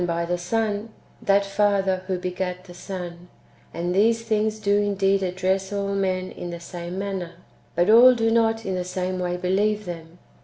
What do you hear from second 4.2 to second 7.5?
things do indeed address all men in the same manner,